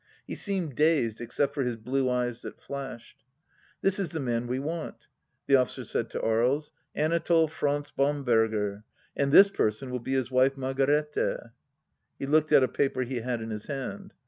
He 0.25 0.33
seemed 0.33 0.73
dazed, 0.75 1.21
except 1.21 1.53
for 1.53 1.61
his 1.61 1.75
blue 1.75 2.09
eyes 2.09 2.41
that 2.41 2.59
flashed...." 2.59 3.17
This 3.83 3.99
is 3.99 4.09
the 4.09 4.19
man 4.19 4.47
we 4.47 4.57
want," 4.57 5.05
the 5.45 5.55
officer 5.55 5.83
said 5.83 6.09
to 6.09 6.25
Aries." 6.25 6.71
Anatole 7.05 7.47
Franz 7.47 7.91
Bamberger. 7.91 8.83
And 9.15 9.31
this 9.31 9.49
person 9.49 9.91
will 9.91 9.99
be 9.99 10.13
his 10.13 10.31
wife 10.31 10.55
Margarethe...." 10.55 11.51
He 12.17 12.25
looked 12.25 12.51
at 12.51 12.63
a 12.63 12.67
paper 12.67 13.03
he 13.03 13.17
had 13.17 13.43
in 13.43 13.51
his 13.51 13.67
hand. 13.67 14.15